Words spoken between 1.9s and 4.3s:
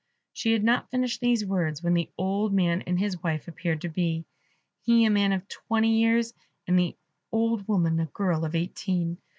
the old man and his wife appeared to be,